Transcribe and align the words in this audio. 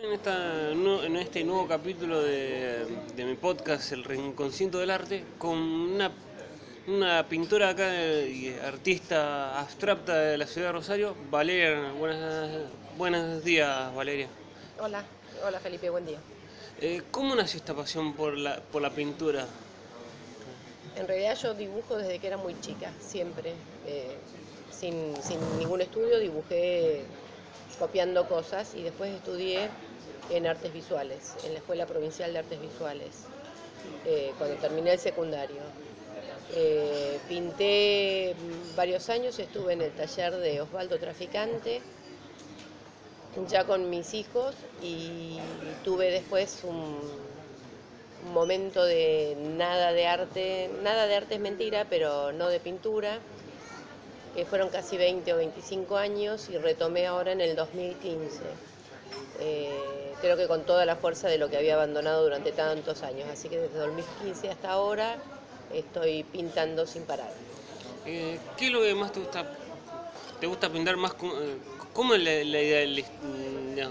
En, 0.00 0.12
esta, 0.12 0.70
en 0.70 1.16
este 1.16 1.42
nuevo 1.42 1.66
capítulo 1.66 2.22
de, 2.22 2.86
de 3.16 3.24
mi 3.24 3.34
podcast, 3.34 3.90
El 3.90 4.04
Reinconsciente 4.04 4.78
del 4.78 4.90
Arte, 4.92 5.24
con 5.38 5.58
una, 5.58 6.12
una 6.86 7.26
pintora 7.28 7.70
acá 7.70 7.92
y 8.22 8.56
artista 8.64 9.58
abstracta 9.58 10.14
de 10.16 10.38
la 10.38 10.46
ciudad 10.46 10.68
de 10.68 10.72
Rosario, 10.72 11.16
Valeria. 11.30 11.90
Buenas, 11.98 12.50
buenos 12.96 13.42
días, 13.42 13.92
Valeria. 13.92 14.28
Hola, 14.80 15.04
hola 15.44 15.58
Felipe, 15.58 15.90
buen 15.90 16.06
día. 16.06 16.18
Eh, 16.80 17.02
¿Cómo 17.10 17.34
nació 17.34 17.58
esta 17.58 17.74
pasión 17.74 18.12
por 18.12 18.38
la, 18.38 18.60
por 18.60 18.80
la 18.80 18.90
pintura? 18.90 19.46
En 20.94 21.08
realidad 21.08 21.36
yo 21.42 21.54
dibujo 21.54 21.96
desde 21.96 22.20
que 22.20 22.26
era 22.28 22.36
muy 22.36 22.58
chica, 22.60 22.92
siempre. 23.00 23.52
Eh, 23.86 24.16
sin, 24.70 25.16
sin 25.22 25.40
ningún 25.58 25.80
estudio 25.80 26.20
dibujé 26.20 27.02
copiando 27.80 28.28
cosas 28.28 28.74
y 28.74 28.82
después 28.82 29.12
estudié 29.12 29.68
en 30.30 30.46
artes 30.46 30.72
visuales, 30.72 31.34
en 31.44 31.52
la 31.52 31.58
Escuela 31.58 31.86
Provincial 31.86 32.32
de 32.32 32.38
Artes 32.38 32.60
Visuales, 32.60 33.24
eh, 34.04 34.32
cuando 34.38 34.56
terminé 34.56 34.92
el 34.92 34.98
secundario. 34.98 35.62
Eh, 36.54 37.18
pinté 37.28 38.34
varios 38.74 39.08
años, 39.10 39.38
estuve 39.38 39.74
en 39.74 39.82
el 39.82 39.92
taller 39.92 40.36
de 40.36 40.60
Osvaldo 40.60 40.98
Traficante, 40.98 41.82
ya 43.48 43.64
con 43.64 43.90
mis 43.90 44.14
hijos, 44.14 44.54
y 44.82 45.38
tuve 45.84 46.10
después 46.10 46.60
un, 46.64 46.98
un 48.26 48.32
momento 48.32 48.84
de 48.84 49.36
nada 49.56 49.92
de 49.92 50.06
arte, 50.06 50.70
nada 50.82 51.06
de 51.06 51.16
arte 51.16 51.34
es 51.34 51.40
mentira, 51.40 51.86
pero 51.88 52.32
no 52.32 52.48
de 52.48 52.60
pintura, 52.60 53.18
que 54.34 54.44
fueron 54.44 54.68
casi 54.70 54.96
20 54.96 55.32
o 55.32 55.36
25 55.36 55.96
años 55.96 56.48
y 56.50 56.58
retomé 56.58 57.06
ahora 57.06 57.32
en 57.32 57.40
el 57.40 57.56
2015. 57.56 58.40
Eh, 59.40 60.14
creo 60.20 60.36
que 60.36 60.48
con 60.48 60.64
toda 60.64 60.84
la 60.84 60.96
fuerza 60.96 61.28
de 61.28 61.38
lo 61.38 61.48
que 61.48 61.56
había 61.56 61.74
abandonado 61.74 62.22
durante 62.22 62.52
tantos 62.52 63.02
años. 63.02 63.28
Así 63.32 63.48
que 63.48 63.58
desde 63.58 63.78
2015 63.78 64.50
hasta 64.50 64.70
ahora 64.70 65.16
estoy 65.72 66.24
pintando 66.24 66.86
sin 66.86 67.02
parar. 67.04 67.30
Eh, 68.06 68.38
¿Qué 68.56 68.66
es 68.66 68.72
lo 68.72 68.82
que 68.82 68.94
más 68.94 69.12
te 69.12 69.20
gusta? 69.20 69.44
¿Te 70.40 70.46
gusta 70.46 70.70
pintar 70.70 70.96
más? 70.96 71.12
Eh, 71.12 71.56
¿Cómo 71.92 72.14
es 72.14 72.22
la, 72.22 72.30
la 72.30 72.62
idea 72.62 72.78
del, 72.80 73.04
no, 73.76 73.90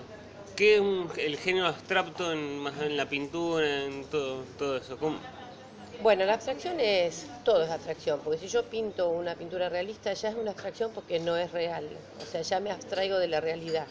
¿Qué 0.56 0.76
es 0.76 0.82
un, 0.82 1.10
el 1.18 1.38
género 1.38 1.68
abstracto 1.68 2.32
en, 2.32 2.60
más 2.60 2.74
en 2.82 2.98
la 2.98 3.08
pintura, 3.08 3.84
en 3.84 4.06
todo, 4.06 4.44
todo 4.58 4.78
eso? 4.78 4.98
¿Cómo? 4.98 5.18
Bueno, 6.02 6.26
la 6.26 6.34
abstracción 6.36 6.80
es, 6.80 7.26
todo 7.44 7.64
es 7.64 7.70
abstracción, 7.70 8.20
porque 8.24 8.40
si 8.40 8.48
yo 8.48 8.64
pinto 8.64 9.10
una 9.10 9.36
pintura 9.36 9.68
realista 9.68 10.14
ya 10.14 10.30
es 10.30 10.36
una 10.36 10.52
abstracción 10.52 10.92
porque 10.94 11.20
no 11.20 11.36
es 11.38 11.52
real, 11.52 11.88
o 12.22 12.26
sea, 12.26 12.42
ya 12.42 12.60
me 12.60 12.72
abstraigo 12.72 13.18
de 13.18 13.28
la 13.28 13.42
realidad. 13.42 13.88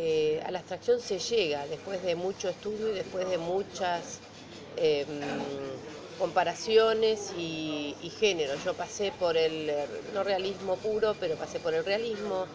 Eh, 0.00 0.40
a 0.46 0.52
la 0.52 0.60
abstracción 0.60 1.00
se 1.00 1.18
llega 1.18 1.66
después 1.66 2.00
de 2.04 2.14
mucho 2.14 2.48
estudio 2.48 2.92
y 2.92 2.94
después 2.94 3.28
de 3.28 3.36
muchas 3.36 4.20
eh, 4.76 5.04
comparaciones 6.20 7.32
y, 7.36 7.96
y 8.00 8.10
géneros. 8.10 8.62
Yo 8.64 8.74
pasé 8.74 9.10
por 9.18 9.36
el, 9.36 9.72
no 10.14 10.22
realismo 10.22 10.76
puro, 10.76 11.16
pero 11.18 11.34
pasé 11.34 11.58
por 11.58 11.74
el 11.74 11.84
realismo, 11.84 12.46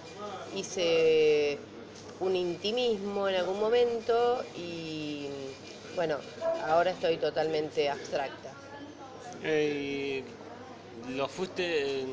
hice 0.55 1.57
un 2.21 2.33
intimismo 2.37 3.27
en 3.27 3.35
algún 3.35 3.59
momento 3.59 4.41
y 4.55 5.27
bueno, 5.97 6.15
ahora 6.65 6.91
estoy 6.91 7.17
totalmente 7.17 7.89
abstracta. 7.89 8.53
Eh, 9.43 10.23
¿Lo 11.09 11.27
fuiste 11.27 12.05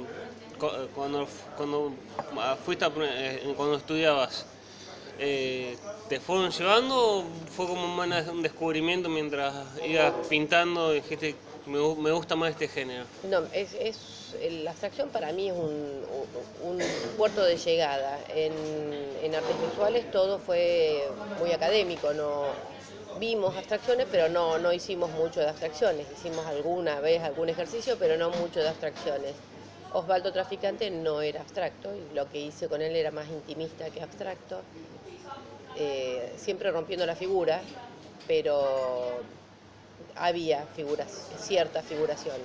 cuando, 0.59 1.29
cuando 1.57 1.93
fuiste 2.65 2.85
a, 2.85 2.91
eh, 2.99 3.55
cuando 3.57 3.77
estudiabas? 3.77 4.45
Eh, 5.21 5.77
¿Te 6.09 6.19
fueron 6.19 6.51
llevando 6.51 7.19
o 7.19 7.25
fue 7.55 7.67
como 7.67 8.03
un 8.03 8.43
descubrimiento 8.43 9.09
mientras 9.09 9.55
ibas 9.87 10.13
pintando 10.29 10.93
y 10.93 11.03
dijiste 11.03 11.37
me, 11.67 12.11
gusta 12.11 12.37
más 12.37 12.51
este 12.51 12.69
género? 12.69 13.05
No, 13.31 13.43
es, 13.53 14.35
la 14.65 14.71
abstracción 14.71 15.11
para 15.11 15.33
mí 15.33 15.49
es 15.49 15.55
un, 15.55 16.03
un 16.65 16.83
puerto 17.17 17.45
de 17.45 17.57
llegada. 17.57 18.19
En, 18.35 18.53
en 19.23 19.35
artes 19.35 19.57
visuales 19.69 20.11
todo 20.11 20.39
fue 20.39 21.07
muy 21.39 21.53
académico, 21.53 22.13
no 22.15 22.47
vimos 23.21 23.55
abstracciones, 23.57 24.07
pero 24.11 24.29
no, 24.29 24.59
no 24.59 24.73
hicimos 24.73 25.11
mucho 25.11 25.41
de 25.41 25.49
abstracciones. 25.49 26.07
Hicimos 26.19 26.47
alguna 26.47 27.01
vez 27.01 27.23
algún 27.23 27.49
ejercicio, 27.49 27.97
pero 27.99 28.17
no 28.17 28.31
mucho 28.31 28.61
de 28.61 28.69
abstracciones. 28.69 29.35
Osvaldo 29.93 30.33
Traficante 30.33 30.91
no 30.91 31.21
era 31.21 31.41
abstracto 31.41 31.91
y 31.95 32.15
lo 32.15 32.29
que 32.31 32.41
hice 32.41 32.69
con 32.69 32.81
él 32.81 32.95
era 32.95 33.11
más 33.11 33.29
intimista 33.29 33.91
que 33.91 34.01
abstracto, 34.01 34.61
eh, 35.77 36.33
siempre 36.37 36.71
rompiendo 36.71 37.07
la 37.07 37.17
figura, 37.17 37.61
pero 38.29 39.21
había 40.17 40.65
figuras, 40.77 41.29
cierta 41.39 41.83
figuración. 41.83 42.37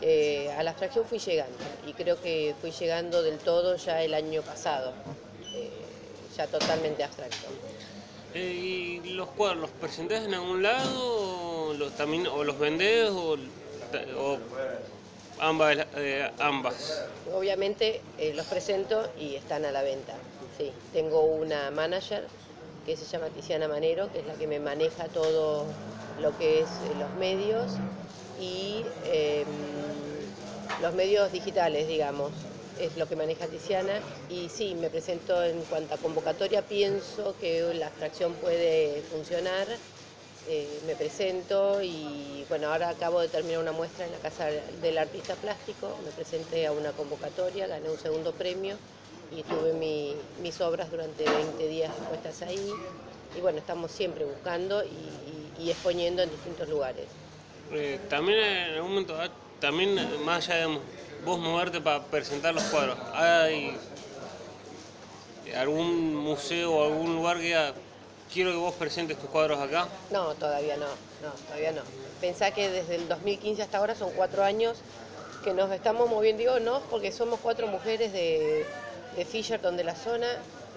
Eh, 0.00 0.50
a 0.56 0.62
la 0.62 0.70
abstracción 0.70 1.04
fui 1.04 1.18
llegando 1.18 1.58
y 1.86 1.92
creo 1.92 2.20
que 2.20 2.54
fui 2.60 2.70
llegando 2.72 3.22
del 3.22 3.38
todo 3.38 3.76
ya 3.76 4.02
el 4.02 4.14
año 4.14 4.42
pasado, 4.42 4.92
eh, 5.54 5.70
ya 6.36 6.46
totalmente 6.46 7.04
abstracto. 7.04 7.48
¿Y 8.34 9.00
los 9.14 9.28
cuadros 9.28 9.60
los 9.60 9.70
presentás 9.70 10.24
en 10.24 10.34
algún 10.34 10.62
lado 10.62 11.74
los, 11.74 11.92
también, 11.92 12.26
o 12.26 12.42
los 12.44 12.58
vendés 12.58 13.10
o, 13.10 13.36
o 14.16 14.38
ambas, 15.42 15.76
eh, 15.96 16.30
ambas? 16.38 17.02
Obviamente 17.34 18.00
eh, 18.18 18.32
los 18.34 18.46
presento 18.46 19.08
y 19.18 19.34
están 19.34 19.64
a 19.64 19.72
la 19.72 19.82
venta. 19.82 20.14
Sí, 20.56 20.70
tengo 20.92 21.22
una 21.22 21.70
manager 21.70 22.24
que 22.86 22.96
se 22.96 23.04
llama 23.04 23.28
Tiziana 23.28 23.68
Manero, 23.68 24.10
que 24.12 24.20
es 24.20 24.26
la 24.26 24.34
que 24.34 24.46
me 24.46 24.60
maneja 24.60 25.04
todo 25.08 25.66
lo 26.20 26.36
que 26.38 26.60
es 26.60 26.68
eh, 26.68 26.94
los 26.98 27.14
medios 27.16 27.76
y 28.40 28.84
em, 29.06 29.46
los 30.80 30.94
medios 30.94 31.30
digitales, 31.32 31.88
digamos 31.88 32.30
es 32.80 32.96
lo 32.96 33.06
que 33.08 33.16
maneja 33.16 33.46
Tiziana 33.46 34.00
y 34.28 34.48
sí, 34.48 34.74
me 34.74 34.88
presento 34.88 35.42
en 35.44 35.60
cuanto 35.62 35.94
a 35.94 35.98
convocatoria, 35.98 36.62
pienso 36.62 37.34
que 37.40 37.62
la 37.74 37.86
abstracción 37.86 38.32
puede 38.34 39.02
funcionar, 39.02 39.66
eh, 40.48 40.80
me 40.86 40.96
presento 40.96 41.80
y 41.82 42.44
bueno, 42.48 42.72
ahora 42.72 42.88
acabo 42.88 43.20
de 43.20 43.28
terminar 43.28 43.60
una 43.60 43.72
muestra 43.72 44.06
en 44.06 44.12
la 44.12 44.18
Casa 44.18 44.46
del 44.46 44.98
Artista 44.98 45.34
Plástico, 45.36 45.96
me 46.04 46.10
presenté 46.10 46.66
a 46.66 46.72
una 46.72 46.92
convocatoria, 46.92 47.66
gané 47.66 47.88
un 47.88 47.98
segundo 47.98 48.32
premio 48.32 48.76
y 49.30 49.42
tuve 49.44 49.72
mi, 49.72 50.16
mis 50.42 50.60
obras 50.60 50.90
durante 50.90 51.24
20 51.24 51.68
días 51.68 51.90
expuestas 51.96 52.42
ahí 52.42 52.72
y 53.36 53.40
bueno, 53.40 53.58
estamos 53.58 53.90
siempre 53.90 54.24
buscando 54.24 54.84
y, 54.84 55.70
exponiendo 55.70 56.22
en 56.22 56.30
distintos 56.30 56.68
lugares. 56.68 57.06
Eh, 57.72 58.00
también 58.10 58.40
en 58.40 58.74
algún 58.74 58.90
momento, 58.90 59.16
ah, 59.16 59.30
también 59.60 59.94
más 60.24 60.48
allá 60.48 60.66
de 60.66 60.78
vos 61.24 61.38
moverte 61.38 61.80
para 61.80 62.02
presentar 62.04 62.52
los 62.52 62.64
cuadros, 62.64 62.98
¿hay 63.14 63.78
algún 65.56 66.16
museo 66.16 66.72
o 66.72 66.84
algún 66.84 67.14
lugar 67.14 67.36
que 67.38 67.44
diga, 67.44 67.74
quiero 68.32 68.50
que 68.50 68.56
vos 68.56 68.74
presentes 68.74 69.18
tus 69.18 69.28
cuadros 69.28 69.60
acá? 69.60 69.88
No, 70.10 70.34
todavía 70.34 70.76
no, 70.76 70.86
no, 71.22 71.30
todavía 71.46 71.72
no. 71.72 71.82
Pensá 72.20 72.50
que 72.52 72.70
desde 72.70 72.96
el 72.96 73.08
2015 73.08 73.62
hasta 73.62 73.78
ahora 73.78 73.94
son 73.94 74.10
cuatro 74.12 74.42
años 74.42 74.78
que 75.44 75.52
nos 75.52 75.70
estamos 75.72 76.08
moviendo, 76.08 76.40
digo 76.40 76.60
no, 76.60 76.80
porque 76.90 77.12
somos 77.12 77.40
cuatro 77.40 77.66
mujeres 77.66 78.12
de, 78.12 78.64
de 79.16 79.24
Fisherton 79.24 79.76
de 79.76 79.84
la 79.84 79.94
zona, 79.94 80.28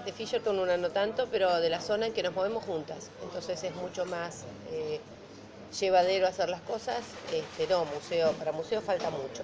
de 0.05 0.11
Fisherton 0.11 0.59
una 0.59 0.77
no 0.77 0.89
tanto, 0.89 1.27
pero 1.31 1.59
de 1.59 1.69
la 1.69 1.81
zona 1.81 2.07
en 2.07 2.13
que 2.13 2.23
nos 2.23 2.33
movemos 2.33 2.63
juntas. 2.63 3.09
Entonces 3.23 3.63
es 3.63 3.75
mucho 3.75 4.05
más 4.05 4.43
eh, 4.71 4.99
llevadero 5.79 6.27
hacer 6.27 6.49
las 6.49 6.61
cosas. 6.61 7.03
Este, 7.31 7.67
no, 7.71 7.85
museo, 7.85 8.31
para 8.33 8.51
museo 8.51 8.81
falta 8.81 9.09
mucho. 9.09 9.43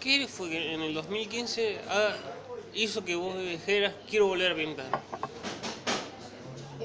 ¿Qué 0.00 0.26
fue 0.28 0.50
que 0.50 0.74
en 0.74 0.82
el 0.82 0.94
2015 0.94 1.78
ah, 1.88 2.12
hizo 2.74 3.04
que 3.04 3.14
vos 3.14 3.36
dijeras 3.38 3.94
quiero 4.08 4.26
volver 4.26 4.52
a 4.52 4.54
pintar? 4.54 4.86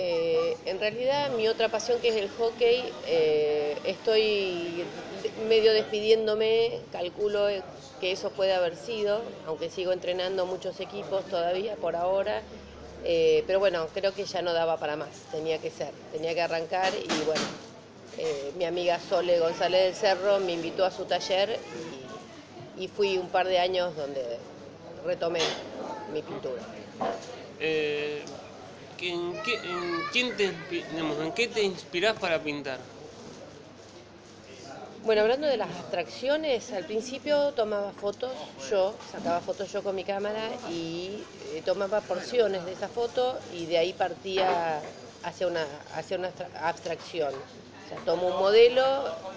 Eh, 0.02 0.56
en 0.66 0.80
realidad 0.80 1.30
mi 1.32 1.50
otra 1.50 1.68
pasión 1.68 2.00
que 2.00 2.08
es 2.08 2.16
el 2.16 2.30
hockey, 2.30 2.84
eh, 3.06 3.76
estoy 3.84 4.86
medio 5.50 5.74
despidiéndome, 5.74 6.80
calculo 6.90 7.48
que 8.00 8.14
eso 8.14 8.30
puede 8.30 8.54
haber 8.54 8.78
sido, 8.78 9.20
aunque 9.46 9.70
sigo 9.70 9.92
entrenando 9.92 10.46
muchos 10.46 10.80
equipos 10.80 11.26
todavía 11.26 11.76
por 11.76 11.98
ahora, 11.98 12.42
eh, 13.04 13.44
pero 13.46 13.60
bueno, 13.60 13.90
creo 13.94 14.14
que 14.14 14.24
ya 14.24 14.42
no 14.42 14.54
daba 14.54 14.80
para 14.80 14.96
más, 14.96 15.10
tenía 15.32 15.58
que 15.58 15.70
ser, 15.70 15.94
tenía 16.14 16.34
que 16.34 16.42
arrancar 16.44 16.94
y 16.96 17.22
bueno, 17.26 17.44
mi 18.58 18.64
amiga 18.64 19.00
Sole 19.00 19.38
González 19.40 19.84
del 19.84 19.96
Cerro 19.96 20.40
me 20.40 20.54
invitó 20.54 20.86
a 20.86 20.92
su 20.92 21.04
taller 21.04 21.60
y, 22.78 22.88
fui 22.88 23.18
un 23.18 23.28
par 23.28 23.46
de 23.46 23.60
años 23.60 23.94
donde 23.98 24.22
retomé 25.06 25.42
mi 26.14 26.22
pintura. 26.22 26.64
¿En, 29.02 29.34
qué, 29.44 29.56
en, 29.56 30.02
quién 30.12 30.36
te, 30.36 30.46
¿En 30.46 31.32
qué 31.34 31.48
te 31.48 31.64
inspirás 31.64 32.18
para 32.18 32.42
pintar? 32.42 32.80
Bueno, 35.04 35.22
hablando 35.22 35.48
de 35.48 35.58
las 35.58 35.70
abstracciones, 35.70 36.72
al 36.74 36.84
principio 36.84 37.54
tomaba 37.54 37.92
fotos 37.94 38.32
yo, 38.70 38.94
sacaba 39.12 39.40
fotos 39.40 39.72
yo 39.72 39.82
con 39.82 39.96
mi 39.96 40.04
cámara 40.04 40.50
y 40.70 41.24
eh, 41.54 41.62
tomaba 41.64 42.02
porciones 42.02 42.66
de 42.66 42.74
esa 42.74 42.90
foto 42.90 43.40
y 43.56 43.66
de 43.66 43.78
ahí 43.78 43.94
partía 43.94 44.82
hacia 45.24 45.48
una, 45.48 45.66
hacia 45.96 46.18
una 46.18 46.32
abstracción. 46.62 47.34
O 47.34 47.90
sea, 47.90 47.98
tomo 48.06 48.28
un 48.28 48.40
modelo, 48.40 48.84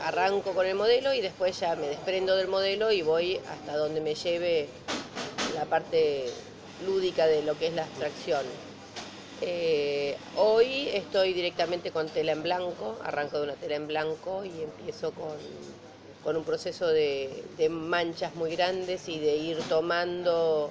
arranco 0.02 0.52
con 0.52 0.66
el 0.66 0.74
modelo 0.74 1.14
y 1.14 1.20
después 1.20 1.58
ya 1.58 1.76
me 1.76 1.86
desprendo 1.86 2.36
del 2.36 2.48
modelo 2.48 2.90
y 2.90 3.02
voy 3.02 3.40
hasta 3.48 3.76
donde 3.76 4.00
me 4.00 4.14
lleve 4.14 4.68
la 5.54 5.64
parte 5.64 6.26
lúdica 6.84 7.26
de 7.26 7.42
lo 7.44 7.56
que 7.56 7.68
es 7.68 7.72
la 7.74 7.84
abstracción. 7.84 8.44
Eh, 9.44 10.16
hoy 10.36 10.88
estoy 10.90 11.32
directamente 11.32 11.90
con 11.90 12.08
tela 12.08 12.30
en 12.30 12.44
blanco, 12.44 12.96
arranco 13.02 13.38
de 13.38 13.44
una 13.44 13.54
tela 13.54 13.74
en 13.74 13.88
blanco 13.88 14.44
y 14.44 14.62
empiezo 14.62 15.10
con, 15.10 15.36
con 16.22 16.36
un 16.36 16.44
proceso 16.44 16.86
de, 16.86 17.42
manchas 17.68 18.36
muy 18.36 18.54
grandes 18.54 19.08
y 19.08 19.18
de 19.18 19.34
ir 19.34 19.58
tomando, 19.68 20.70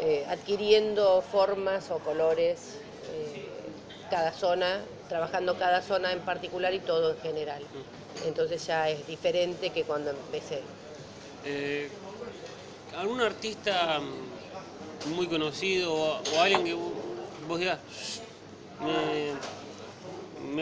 eh, 0.00 0.24
adquiriendo 0.28 1.20
formas 1.20 1.90
o 1.90 1.98
colores 1.98 2.76
eh, 3.12 3.46
cada 4.10 4.32
zona, 4.32 4.80
trabajando 5.10 5.58
cada 5.58 5.82
zona 5.82 6.12
en 6.12 6.20
particular 6.20 6.72
y 6.72 6.78
todo 6.78 7.10
en 7.10 7.18
general. 7.18 7.62
Entonces 8.26 8.66
ya 8.66 8.88
es 8.88 9.06
diferente 9.06 9.68
que 9.68 9.84
cuando 9.84 10.10
empecé. 10.10 10.62
Eh, 11.44 11.90
¿Algún 12.96 13.20
artista 13.20 14.00
muy 15.14 15.26
conocido 15.26 15.92
o 15.94 16.40
alguien 16.40 16.64
que 16.64 16.74
vos 17.48 17.58
digas, 17.58 17.78
me, 18.80 19.32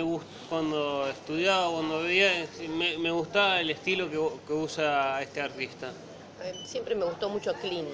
me 0.02 0.20
cuando 0.48 1.08
estudiaba, 1.08 1.68
cuando 1.70 2.02
veía, 2.02 2.46
me, 2.68 2.96
me 2.98 3.10
gustaba 3.10 3.60
el 3.60 3.70
estilo 3.70 4.08
que, 4.08 4.18
que, 4.46 4.52
usa 4.52 5.20
este 5.20 5.40
artista? 5.40 5.92
Siempre 6.64 6.94
me 6.94 7.04
gustó 7.04 7.28
mucho 7.28 7.52
Clean, 7.54 7.86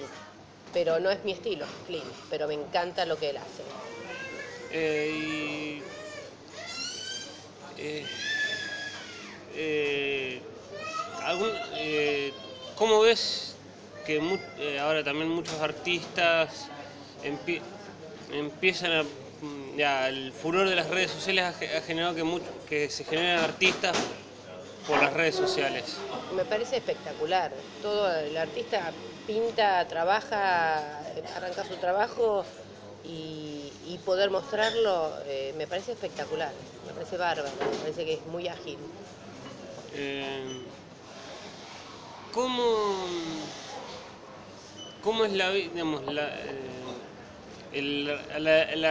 pero 0.73 0.99
no 0.99 1.09
es 1.09 1.23
mi 1.25 1.31
estilo, 1.31 1.65
Clean, 1.87 2.05
pero 2.29 2.47
me 2.47 2.53
encanta 2.53 3.05
lo 3.05 3.17
que 3.17 3.31
él 3.31 3.37
hace. 3.37 3.63
Eh, 4.71 5.11
y, 5.11 5.81
eh, 7.81 8.05
eh, 9.55 10.41
algún, 11.23 11.49
¿Cómo 12.75 13.01
ves 13.01 13.55
que 14.05 14.19
ahora 14.79 15.03
también 15.03 15.29
muchos 15.29 15.59
artistas 15.59 16.67
empie 17.23 17.61
empiezan 18.33 18.91
a 18.91 19.03
ya, 19.75 20.07
el 20.07 20.31
furor 20.31 20.69
de 20.69 20.75
las 20.75 20.89
redes 20.89 21.11
sociales 21.11 21.43
ha, 21.45 21.81
generado 21.81 22.15
que, 22.15 22.23
mucho, 22.23 22.45
que 22.67 22.89
se 22.89 23.03
generen 23.03 23.39
artistas 23.39 23.97
por 24.87 25.01
las 25.01 25.13
redes 25.13 25.35
sociales. 25.35 25.97
Me 26.35 26.45
parece 26.45 26.77
espectacular. 26.77 27.51
Todo 27.81 28.15
el 28.15 28.37
artista 28.37 28.91
pinta, 29.25 29.85
trabaja, 29.87 30.99
arranca 31.35 31.65
su 31.65 31.75
trabajo 31.75 32.45
y, 33.05 33.71
y 33.87 33.97
poder 34.05 34.29
mostrarlo 34.29 35.11
eh, 35.25 35.53
me 35.57 35.67
parece 35.67 35.93
espectacular. 35.93 36.51
Me 36.85 36.93
parece 36.93 37.17
bárbaro. 37.17 37.51
Me 37.71 37.77
parece 37.79 38.05
que 38.05 38.13
es 38.13 38.25
muy 38.27 38.47
ágil. 38.47 38.77
Eh, 39.95 40.61
¿Cómo 42.31 43.07
cómo 45.03 45.25
es 45.25 45.33
la 45.33 45.51
digamos 45.51 46.01
la, 46.11 46.29
eh, 46.29 46.82
el, 47.73 48.09
el, 48.35 48.47
el 48.47 48.85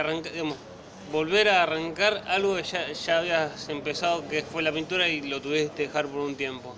volver 1.11 1.49
a 1.49 1.63
arrancar 1.63 2.23
algo 2.27 2.55
que 2.55 2.63
ya, 2.63 2.91
ya, 2.91 3.19
habías 3.19 3.69
empezado, 3.69 4.27
que 4.27 4.41
fue 4.43 4.63
la 4.63 4.71
pintura, 4.71 5.07
y 5.07 5.21
lo 5.21 5.41
tuviste 5.41 5.73
que 5.75 5.83
dejar 5.83 6.07
por 6.07 6.21
un 6.21 6.35
tiempo? 6.35 6.73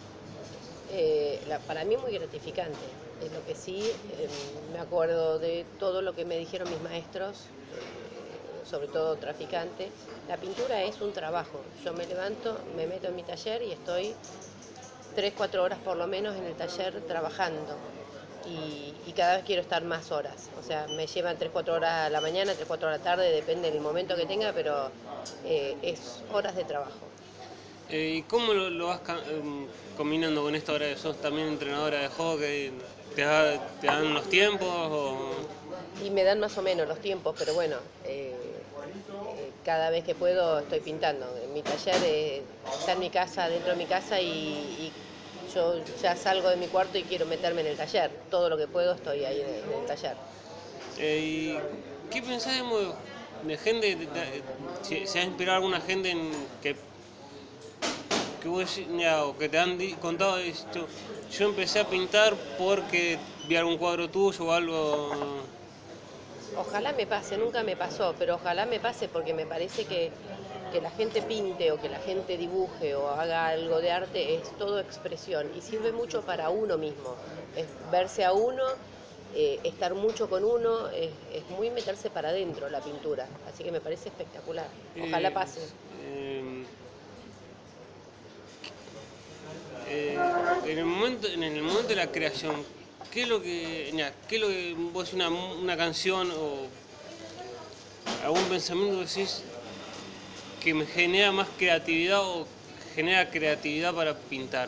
Eh, 0.91 1.41
la, 1.47 1.59
para 1.59 1.83
mí 1.85 1.97
muy 1.97 2.13
gratificante. 2.13 2.85
Es 3.23 3.31
lo 3.31 3.45
que 3.45 3.55
sí, 3.55 3.79
eh, 3.79 4.27
me 4.73 4.79
acuerdo 4.79 5.39
de 5.39 5.65
todo 5.79 6.01
lo 6.01 6.13
que 6.13 6.25
me 6.25 6.37
dijeron 6.37 6.69
mis 6.69 6.81
maestros, 6.81 7.37
eh, 7.37 8.69
sobre 8.69 8.87
todo 8.87 9.15
traficante. 9.15 9.89
La 10.27 10.37
pintura 10.37 10.83
es 10.83 10.99
un 11.01 11.13
trabajo. 11.13 11.61
Yo 11.83 11.93
me 11.93 12.05
levanto, 12.05 12.59
me 12.75 12.87
meto 12.87 13.07
en 13.07 13.15
mi 13.15 13.23
taller 13.23 13.61
y 13.61 13.71
estoy 13.71 14.13
3, 15.15 15.33
4 15.37 15.63
horas 15.63 15.79
por 15.79 15.95
lo 15.95 16.07
menos 16.07 16.35
en 16.35 16.43
el 16.43 16.55
taller 16.55 17.01
trabajando 17.07 17.77
y, 18.47 18.93
y, 19.07 19.13
cada 19.13 19.37
vez 19.37 19.45
quiero 19.45 19.61
estar 19.61 19.83
más 19.83 20.11
horas. 20.11 20.49
O 20.59 20.63
sea, 20.63 20.87
me 20.87 21.07
llevan 21.07 21.37
3, 21.37 21.51
4 21.51 21.73
horas 21.73 22.07
a 22.07 22.09
la 22.09 22.21
mañana, 22.21 22.53
3, 22.53 22.65
4 22.67 22.87
horas 22.87 22.99
a 22.99 23.03
la 23.03 23.11
tarde, 23.15 23.31
depende 23.31 23.71
del 23.71 23.81
momento 23.81 24.15
que 24.15 24.25
tenga, 24.25 24.53
pero 24.53 24.89
eh, 25.45 25.75
es 25.81 26.21
horas 26.31 26.55
de 26.55 26.63
trabajo. 26.63 27.05
Eh, 27.89 28.15
¿Y 28.17 28.21
cómo 28.23 28.53
lo, 28.53 28.69
lo 28.69 28.87
vas 28.87 29.01
um, 29.41 29.67
combinando 29.95 30.41
con 30.43 30.55
esta 30.55 30.73
hora 30.73 30.87
de 30.87 30.97
sos 30.97 31.21
también 31.21 31.47
entrenadora 31.47 31.99
de 31.99 32.07
hockey? 32.09 32.71
¿Te, 33.15 33.21
da, 33.21 33.59
te 33.79 33.87
dan 33.87 34.13
los 34.13 34.27
tiempos? 34.29 34.67
O... 34.67 35.31
Y 36.03 36.09
me 36.09 36.23
dan 36.23 36.39
más 36.39 36.57
o 36.57 36.61
menos 36.61 36.87
los 36.87 36.99
tiempos, 36.99 37.35
pero 37.37 37.53
bueno, 37.53 37.77
eh, 38.03 38.33
cada 39.63 39.89
vez 39.89 40.03
que 40.03 40.15
puedo 40.15 40.59
estoy 40.59 40.79
pintando. 40.79 41.25
Mi 41.53 41.61
taller 41.61 42.43
está 42.79 42.93
en 42.93 42.99
mi 42.99 43.09
casa, 43.09 43.49
dentro 43.49 43.71
de 43.71 43.77
mi 43.77 43.85
casa 43.85 44.19
y, 44.19 44.27
y 44.27 44.91
yo 45.53 45.75
ya 46.01 46.15
salgo 46.15 46.49
de 46.49 46.55
mi 46.57 46.67
cuarto 46.67 46.97
y 46.97 47.03
quiero 47.03 47.25
meterme 47.25 47.61
en 47.61 47.67
el 47.67 47.77
taller. 47.77 48.11
Todo 48.29 48.49
lo 48.49 48.57
que 48.57 48.67
puedo 48.67 48.93
estoy 48.93 49.25
ahí 49.25 49.41
en 49.41 49.47
el, 49.47 49.63
en 49.63 49.79
el 49.81 49.85
taller. 49.85 50.15
Eh, 50.97 51.19
¿Y 51.19 51.59
qué 52.11 52.21
pensás 52.21 52.53
de, 53.43 53.57
gente, 53.57 53.95
de, 53.95 54.05
de, 54.05 54.43
si, 54.81 55.05
se 55.07 55.19
ha 55.19 55.23
inspirado 55.23 55.57
alguna 55.57 55.81
gente 55.81 56.11
en 56.11 56.31
que, 56.61 56.75
que, 58.41 58.47
vos, 58.47 58.79
ya, 58.97 59.21
que 59.37 59.49
te 59.49 59.59
han 59.59 59.77
contado 60.01 60.37
esto? 60.37 60.87
Yo 61.31 61.49
empecé 61.49 61.79
a 61.79 61.87
pintar 61.87 62.33
porque 62.57 63.17
vi 63.47 63.55
algún 63.55 63.77
cuadro 63.77 64.09
tuyo 64.09 64.45
o 64.45 64.51
algo... 64.51 65.11
Ojalá 66.57 66.93
me 66.93 67.05
pase, 67.05 67.37
nunca 67.37 67.63
me 67.63 67.75
pasó, 67.75 68.15
pero 68.17 68.35
ojalá 68.35 68.65
me 68.65 68.79
pase 68.79 69.09
porque 69.09 69.33
me 69.33 69.45
parece 69.45 69.83
que, 69.83 70.11
que, 70.75 70.81
la 70.81 70.91
gente 70.91 71.21
pinte 71.21 71.71
o 71.71 71.79
que 71.79 71.87
la 71.87 71.99
gente 71.99 72.37
dibuje 72.37 72.95
o 72.95 73.09
haga 73.09 73.47
algo 73.47 73.79
de 73.79 73.91
arte 73.91 74.35
es 74.35 74.51
todo 74.57 74.79
expresión 74.79 75.49
y 75.57 75.61
sirve 75.61 75.91
mucho 75.93 76.21
para 76.23 76.49
uno 76.49 76.77
mismo, 76.77 77.15
es 77.55 77.65
verse 77.91 78.25
a 78.25 78.33
uno, 78.33 78.63
eh, 79.33 79.59
estar 79.63 79.93
mucho 79.95 80.29
con 80.29 80.43
uno, 80.43 80.89
es, 80.89 81.11
es, 81.33 81.49
muy 81.49 81.69
meterse 81.69 82.09
para 82.09 82.29
adentro 82.29 82.69
la 82.69 82.81
pintura, 82.81 83.25
así 83.47 83.63
que 83.63 83.71
me 83.71 83.79
parece 83.79 84.09
espectacular, 84.09 84.67
ojalá 85.01 85.33
pase. 85.33 85.61
Eh, 86.03 86.65
eh, 89.87 90.17
en, 90.65 90.77
el 90.77 90.85
momento, 90.85 91.27
en 91.27 91.43
el 91.43 91.63
momento 91.63 91.87
de 91.87 91.95
la 91.95 92.11
creación, 92.11 92.55
¿qué 93.11 93.21
es 93.21 93.29
lo 93.29 93.41
que, 93.41 93.93
ya, 93.95 94.13
qué 94.27 94.35
es 94.35 94.41
lo 94.41 94.47
que 94.49 94.75
vos 94.91 95.13
una, 95.13 95.29
una 95.29 95.77
canción 95.77 96.31
o 96.31 96.67
algún 98.25 98.43
pensamiento 98.45 98.99
que 98.99 99.05
decís 99.05 99.43
que 100.65 100.73
me 100.73 100.87
genera 100.87 101.31
más 101.31 101.47
creatividad 101.59 102.21
o 102.21 102.47
genera 102.95 103.29
creatividad 103.29 103.93
para 103.93 104.15
pintar? 104.15 104.67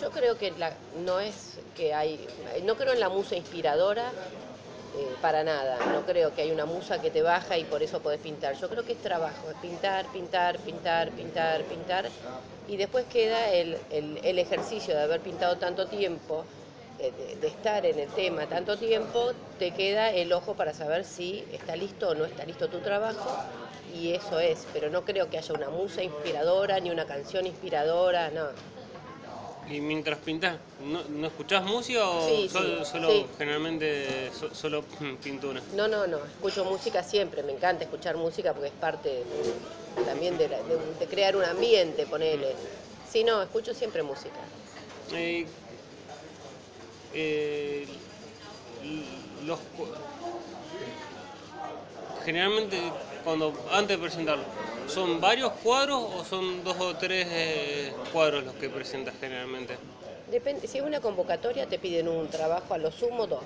Yo 0.00 0.12
creo 0.12 0.38
que 0.38 0.52
la, 0.52 0.72
no 1.04 1.18
es 1.18 1.58
que 1.76 1.92
hay, 1.92 2.24
no 2.62 2.76
creo 2.76 2.92
en 2.92 3.00
la 3.00 3.08
musa 3.08 3.34
inspiradora 3.34 4.12
eh, 4.96 5.08
para 5.20 5.42
nada, 5.42 5.76
no 5.92 6.02
creo 6.02 6.32
que 6.36 6.42
hay 6.42 6.52
una 6.52 6.66
musa 6.66 7.02
que 7.02 7.10
te 7.10 7.20
baja 7.20 7.58
y 7.58 7.64
por 7.64 7.82
eso 7.82 8.00
podés 8.00 8.20
pintar. 8.20 8.54
Yo 8.60 8.68
creo 8.68 8.84
que 8.84 8.92
es 8.92 9.02
trabajo, 9.02 9.50
es 9.50 9.56
pintar, 9.56 10.06
pintar, 10.12 10.56
pintar, 10.58 11.10
pintar, 11.10 11.62
pintar 11.64 12.08
y 12.68 12.76
después 12.76 13.06
queda 13.12 13.50
el, 13.50 13.76
el, 13.90 14.20
el 14.22 14.38
ejercicio 14.38 14.94
de 14.94 15.02
haber 15.02 15.20
pintado 15.20 15.56
tanto 15.56 15.88
tiempo 15.88 16.44
de, 17.12 17.36
de, 17.36 17.46
estar 17.46 17.84
en 17.86 17.98
el 17.98 18.08
tema 18.08 18.46
tanto 18.46 18.76
tiempo, 18.76 19.32
te 19.58 19.72
queda 19.72 20.10
el 20.10 20.32
ojo 20.32 20.54
para 20.54 20.74
saber 20.74 21.04
si 21.04 21.44
está 21.52 21.76
listo 21.76 22.10
o 22.10 22.14
no 22.14 22.24
está 22.24 22.44
listo 22.44 22.68
tu 22.68 22.78
trabajo 22.80 23.30
y 23.94 24.12
eso 24.12 24.38
es, 24.40 24.66
pero 24.72 24.90
no 24.90 25.04
creo 25.04 25.30
que 25.30 25.38
haya 25.38 25.54
una 25.54 25.70
musa 25.70 26.02
inspiradora 26.02 26.80
ni 26.80 26.90
una 26.90 27.06
canción 27.06 27.46
inspiradora, 27.46 28.30
no. 28.30 28.48
¿Y 29.68 29.80
mientras 29.80 30.18
pintas, 30.18 30.58
no, 30.80 31.02
no 31.08 31.26
escuchás 31.26 31.64
música 31.64 32.08
o 32.08 32.28
sí, 32.28 32.48
solo, 32.48 32.84
sí, 32.84 32.90
solo 32.92 33.10
sí. 33.10 33.26
generalmente 33.36 34.30
so, 34.32 34.54
solo 34.54 34.84
pintura? 35.22 35.60
No, 35.74 35.88
no, 35.88 36.06
no, 36.06 36.18
escucho 36.24 36.64
música 36.64 37.02
siempre, 37.02 37.42
me 37.42 37.52
encanta 37.52 37.84
escuchar 37.84 38.16
música 38.16 38.52
porque 38.52 38.68
es 38.68 38.74
parte 38.74 39.24
también 40.04 40.38
de, 40.38 40.48
la, 40.48 40.58
de, 40.58 40.78
de, 41.00 41.06
crear 41.06 41.36
un 41.36 41.44
ambiente, 41.44 42.06
ponele. 42.06 42.52
Mm. 42.52 43.10
Sí, 43.10 43.24
no, 43.24 43.42
escucho 43.42 43.74
siempre 43.74 44.02
música. 44.02 44.36
Eh, 45.12 45.46
eh, 47.16 47.86
los 49.44 49.58
generalmente 52.24 52.78
cuando 53.24 53.52
antes 53.72 53.96
de 53.96 54.02
presentarlo 54.02 54.44
son 54.86 55.20
varios 55.20 55.52
cuadros 55.62 56.02
o 56.14 56.24
son 56.24 56.62
dos 56.62 56.76
o 56.80 56.94
tres 56.96 57.26
eh, 57.30 57.92
cuadros 58.12 58.44
los 58.44 58.54
que 58.54 58.68
presentas 58.68 59.14
generalmente 59.20 59.76
depende 60.30 60.66
si 60.66 60.78
es 60.78 60.84
una 60.84 61.00
convocatoria 61.00 61.66
te 61.66 61.78
piden 61.78 62.08
un 62.08 62.28
trabajo 62.28 62.74
a 62.74 62.78
lo 62.78 62.90
sumo 62.90 63.26
dos. 63.26 63.44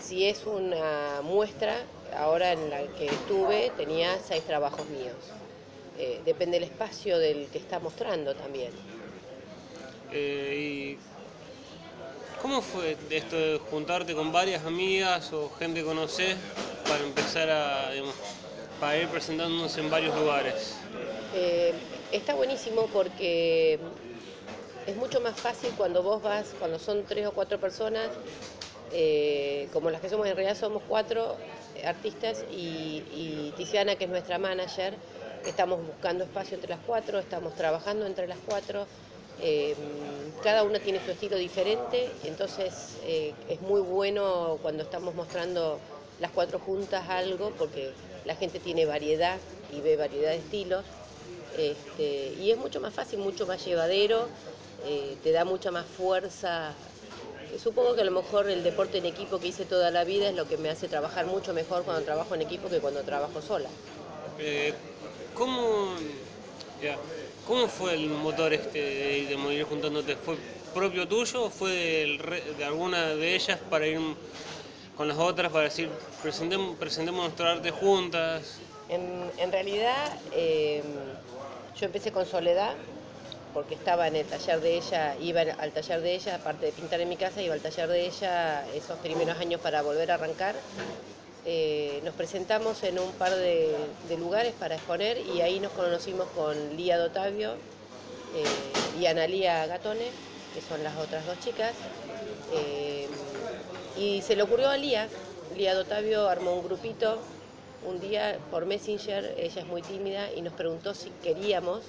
Si 0.00 0.26
es 0.26 0.44
una 0.46 1.20
muestra 1.22 1.84
ahora 2.16 2.52
en 2.52 2.70
la 2.70 2.82
que 2.98 3.06
estuve 3.06 3.72
tenía 3.76 4.18
seis 4.18 4.44
trabajos 4.44 4.86
míos. 4.88 5.16
Eh, 5.98 6.20
depende 6.24 6.60
del 6.60 6.68
espacio 6.68 7.18
del 7.18 7.46
que 7.48 7.58
está 7.58 7.78
mostrando 7.78 8.34
también. 8.34 8.70
Eh, 10.12 10.55
¿Cómo 12.46 12.62
fue 12.62 12.96
esto 13.10 13.34
de 13.34 13.58
juntarte 13.58 14.14
con 14.14 14.30
varias 14.30 14.64
amigas 14.64 15.32
o 15.32 15.50
gente 15.58 15.80
que 15.80 15.84
conocés 15.84 16.36
para 16.86 17.02
empezar 17.02 17.50
a, 17.50 17.92
ir 18.96 19.08
presentándonos 19.08 19.76
en 19.78 19.90
varios 19.90 20.16
lugares? 20.16 20.76
Eh, 21.34 21.74
está 22.12 22.34
buenísimo 22.34 22.86
porque 22.92 23.80
es 24.86 24.94
mucho 24.94 25.20
más 25.20 25.34
fácil 25.36 25.72
cuando 25.76 26.04
vos 26.04 26.22
vas, 26.22 26.54
cuando 26.56 26.78
son 26.78 27.04
tres 27.04 27.26
o 27.26 27.32
cuatro 27.32 27.58
personas, 27.58 28.12
eh, 28.92 29.66
como 29.72 29.90
las 29.90 30.00
que 30.00 30.08
somos, 30.08 30.28
en 30.28 30.36
realidad 30.36 30.56
somos 30.56 30.84
cuatro 30.86 31.36
artistas 31.84 32.44
y, 32.52 33.02
y 33.10 33.54
Tiziana, 33.56 33.96
que 33.96 34.04
es 34.04 34.10
nuestra 34.10 34.38
manager, 34.38 34.94
estamos 35.44 35.84
buscando 35.84 36.22
espacio 36.22 36.54
entre 36.54 36.70
las 36.70 36.80
cuatro, 36.86 37.18
estamos 37.18 37.56
trabajando 37.56 38.06
entre 38.06 38.28
las 38.28 38.38
cuatro. 38.46 38.86
Eh, 39.38 39.76
cada 40.40 40.62
una 40.64 40.80
tiene 40.80 41.00
su 41.00 41.10
estilo 41.10 41.36
diferente, 41.36 42.18
entonces 42.22 42.98
eh, 43.02 43.34
es 43.48 43.60
muy 43.60 43.80
bueno 43.80 44.58
cuando 44.62 44.82
estamos 44.82 45.14
mostrando 45.14 45.80
las 46.18 46.32
cuatro 46.32 46.58
juntas 46.58 47.08
algo, 47.08 47.50
porque 47.56 47.92
la 48.24 48.34
gente 48.34 48.60
tiene 48.60 48.86
variedad 48.86 49.40
y 49.68 49.80
ve 49.82 49.96
variedad 49.96 50.30
de 50.30 50.38
estilos. 50.38 50.84
Este, 51.50 52.32
y 52.32 52.50
es 52.50 52.56
mucho 52.58 52.80
más 52.80 52.94
fácil, 52.94 53.18
mucho 53.20 53.46
más 53.46 53.64
llevadero, 53.64 54.30
eh, 54.78 55.18
te 55.22 55.32
da 55.32 55.44
mucha 55.44 55.70
más 55.70 55.86
fuerza. 55.86 56.74
Supongo 57.58 57.94
que 57.94 58.00
a 58.02 58.04
lo 58.04 58.10
mejor 58.10 58.50
el 58.50 58.62
deporte 58.62 58.98
en 58.98 59.06
equipo 59.06 59.38
que 59.38 59.48
hice 59.48 59.64
toda 59.66 59.90
la 59.90 60.04
vida 60.04 60.28
es 60.28 60.34
lo 60.34 60.46
que 60.46 60.56
me 60.58 60.68
hace 60.70 60.88
trabajar 60.88 61.26
mucho 61.26 61.52
mejor 61.54 61.84
cuando 61.84 62.02
trabajo 62.04 62.34
en 62.34 62.42
equipo 62.42 62.68
que 62.68 62.80
cuando 62.80 63.04
trabajo 63.04 63.40
sola. 63.40 63.68
Eh, 64.38 64.72
¿cómo, 65.34 65.96
¿Cómo 67.46 67.68
fue 67.68 67.94
el 67.94 68.08
motor 68.08 68.52
este 68.52 68.80
de, 68.80 69.26
de 69.26 69.36
morir 69.36 69.64
juntándote? 69.64 70.16
¿Fue 70.16 70.36
propio 70.74 71.06
tuyo 71.06 71.44
o 71.44 71.50
fue 71.50 71.70
de 72.58 72.64
alguna 72.64 73.14
de 73.14 73.34
ellas 73.34 73.58
para 73.70 73.86
ir 73.86 74.00
con 74.96 75.08
las 75.08 75.16
otras 75.16 75.52
para 75.52 75.64
decir 75.64 75.88
presentemos, 76.22 76.76
presentemos 76.76 77.22
nuestro 77.22 77.48
arte 77.48 77.70
juntas? 77.70 78.58
En, 78.88 79.52
realidad, 79.52 80.18
eh, 80.32 80.82
yo 81.78 81.86
empecé 81.86 82.12
con 82.12 82.26
Soledad, 82.26 82.74
porque 83.54 83.74
estaba 83.74 84.06
en 84.06 84.16
el 84.16 84.26
taller 84.26 84.60
de 84.60 84.76
ella, 84.76 85.16
iba 85.20 85.40
al 85.40 85.72
taller 85.72 86.00
de 86.02 86.14
ella, 86.14 86.34
aparte 86.36 86.66
de 86.66 86.72
pintar 86.72 87.00
en 87.00 87.08
mi 87.08 87.16
casa, 87.16 87.42
iba 87.42 87.54
al 87.54 87.60
taller 87.60 87.88
de 87.88 88.06
ella 88.06 88.66
esos 88.74 88.98
primeros 88.98 89.38
años 89.38 89.60
para 89.60 89.82
volver 89.82 90.10
a 90.10 90.14
arrancar. 90.14 90.54
Eh, 91.48 92.00
nos 92.04 92.12
presentamos 92.14 92.82
en 92.82 92.98
un 92.98 93.12
par 93.12 93.32
de, 93.32 93.76
lugares 94.18 94.52
para 94.58 94.74
exponer 94.74 95.16
y 95.32 95.42
ahí 95.42 95.60
nos 95.60 95.70
conocimos 95.70 96.26
con 96.34 96.76
Lía 96.76 96.98
Dotavio 96.98 97.52
eh, 98.34 99.00
y 99.00 99.06
Analía 99.06 99.64
Gatone, 99.66 100.10
que 100.52 100.60
son 100.60 100.82
las 100.82 100.96
otras 100.96 101.24
dos 101.24 101.38
chicas. 101.38 101.72
Eh, 102.52 103.06
y 103.96 104.22
se 104.22 104.34
le 104.34 104.42
ocurrió 104.42 104.68
a 104.68 104.76
Lía, 104.76 105.08
Lía 105.56 105.76
Dotavio 105.76 106.28
armó 106.28 106.54
un 106.54 106.64
grupito 106.64 107.20
un 107.86 108.00
día 108.00 108.38
por 108.50 108.66
Messenger, 108.66 109.36
ella 109.38 109.60
es 109.60 109.66
muy 109.68 109.82
tímida 109.82 110.32
y 110.32 110.42
nos 110.42 110.52
preguntó 110.52 110.94
si 110.94 111.10
queríamos 111.22 111.84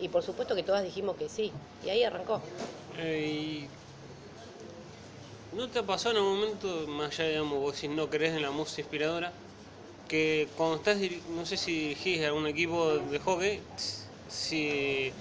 y 0.00 0.08
por 0.08 0.24
supuesto 0.24 0.56
que 0.56 0.64
todas 0.64 0.82
dijimos 0.82 1.16
que 1.16 1.28
sí 1.28 1.52
y 1.84 1.90
ahí 1.90 2.02
arrancó. 2.02 2.40
Eh, 2.98 3.68
¿No 5.52 5.68
te 5.70 5.82
pasado 5.82 6.12
en 6.12 6.18
algún 6.18 6.40
momento, 6.40 6.86
más 6.88 7.18
allá 7.18 7.28
digamos, 7.30 7.58
vos 7.58 7.76
si 7.76 7.88
no 7.88 8.08
crees 8.08 8.34
en 8.34 8.42
la 8.42 8.50
música 8.52 8.82
inspiradora, 8.82 9.36
que 10.08 10.52
cuando 10.56 10.76
estás, 10.76 10.98
no 11.26 11.46
sé 11.46 11.56
si 11.58 11.72
dirigís 11.90 12.22
algún 12.24 12.46
equipo 12.48 13.00
de 13.00 13.18
hockey, 13.20 13.64
si 14.28 15.14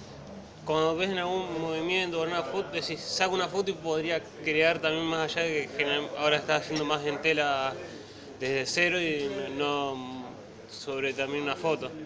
cuando 0.64 0.96
ves 0.98 1.10
en 1.12 1.20
algún 1.20 1.60
movimiento 1.62 2.20
o 2.20 2.24
en 2.26 2.32
una 2.32 2.44
foto, 2.44 2.70
decís, 2.72 3.02
saco 3.02 3.36
una 3.36 3.50
foto 3.50 3.72
y 3.72 3.76
podría 3.76 4.24
crear 4.44 4.80
también 4.82 5.06
más 5.06 5.36
allá 5.38 5.44
de 5.48 5.72
que 5.74 5.84
ahora 6.18 6.38
estás 6.38 6.64
haciendo 6.64 6.86
más 6.86 7.06
en 7.06 7.20
tela 7.22 7.80
desde 8.40 8.66
cero 8.68 9.02
y 9.02 9.30
no 9.52 10.40
sobre 10.68 11.14
también 11.14 11.44
una 11.44 11.56
foto? 11.58 11.98